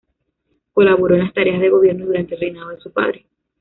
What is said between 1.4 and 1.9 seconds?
de